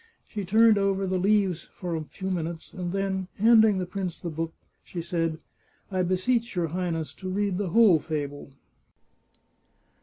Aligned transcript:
She 0.27 0.45
turned 0.45 0.79
over 0.79 1.05
the 1.05 1.19
leaves 1.19 1.69
for 1.75 1.95
a 1.95 2.03
few 2.03 2.31
minutes, 2.31 2.73
and 2.73 2.91
then, 2.91 3.27
handing 3.37 3.77
the 3.77 3.85
prince 3.85 4.17
the 4.17 4.31
book, 4.31 4.51
she 4.83 4.99
said:" 4.99 5.37
I 5.91 6.01
beseech 6.01 6.55
your 6.55 6.69
Highness 6.69 7.13
to 7.13 7.29
read 7.29 7.59
the 7.59 7.69
whole 7.69 7.99
fable." 7.99 8.51